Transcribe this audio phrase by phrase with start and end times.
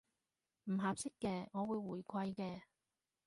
[0.63, 2.61] 唔合適嘅，我會回饋嘅